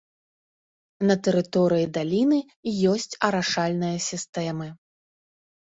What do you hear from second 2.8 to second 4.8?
ёсць арашальныя сістэмы.